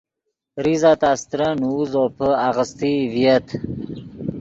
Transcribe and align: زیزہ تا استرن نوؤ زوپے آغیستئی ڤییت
زیزہ 0.63 0.91
تا 1.01 1.09
استرن 1.15 1.51
نوؤ 1.59 1.81
زوپے 1.91 2.29
آغیستئی 2.47 2.97
ڤییت 3.11 3.47